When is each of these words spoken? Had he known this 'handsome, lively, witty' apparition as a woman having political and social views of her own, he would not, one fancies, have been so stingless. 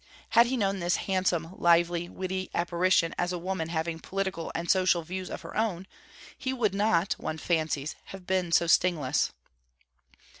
Had 0.29 0.47
he 0.47 0.57
known 0.57 0.79
this 0.79 0.95
'handsome, 0.95 1.53
lively, 1.59 2.09
witty' 2.09 2.49
apparition 2.55 3.13
as 3.19 3.31
a 3.31 3.37
woman 3.37 3.69
having 3.69 3.99
political 3.99 4.51
and 4.55 4.67
social 4.67 5.03
views 5.03 5.29
of 5.29 5.43
her 5.43 5.55
own, 5.55 5.85
he 6.35 6.51
would 6.53 6.73
not, 6.73 7.13
one 7.19 7.37
fancies, 7.37 7.95
have 8.05 8.25
been 8.25 8.51
so 8.51 8.65
stingless. 8.65 9.31